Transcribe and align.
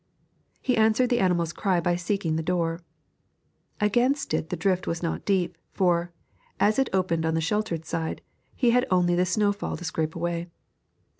He 0.63 0.75
answered 0.75 1.09
the 1.11 1.19
animal's 1.19 1.53
cry 1.53 1.79
by 1.79 1.95
seeking 1.95 2.35
the 2.35 2.41
door. 2.41 2.81
Against 3.79 4.33
it 4.33 4.49
the 4.49 4.55
drift 4.57 4.87
was 4.87 5.03
not 5.03 5.25
deep, 5.25 5.55
for, 5.73 6.11
as 6.59 6.79
it 6.79 6.89
opened 6.91 7.23
on 7.23 7.35
the 7.35 7.39
sheltered 7.39 7.85
side, 7.85 8.23
he 8.55 8.71
had 8.71 8.87
only 8.89 9.13
the 9.13 9.27
snowfall 9.27 9.77
to 9.77 9.85
scrape 9.85 10.15
away. 10.15 10.47